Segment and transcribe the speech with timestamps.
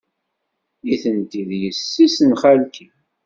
[0.85, 2.87] Nitenti d yessi-s n xalti.